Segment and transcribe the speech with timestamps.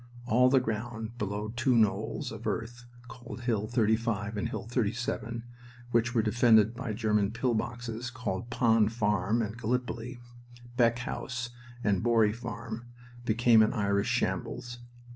[0.25, 5.43] All the ground below two knolls of earth called Hill 35 and Hill 37,
[5.91, 10.19] which were defended by German pill boxes called Pond Farm and Gallipoli,
[10.75, 11.51] Beck House
[11.83, 12.87] and Borry Farm,
[13.25, 14.79] became an Irish shambles.